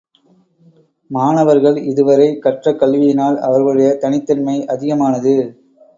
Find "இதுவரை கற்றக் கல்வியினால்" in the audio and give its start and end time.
1.83-3.37